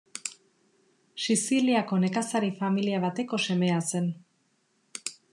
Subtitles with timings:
[1.25, 4.09] Siziliako nekazari familia bateko semea zen.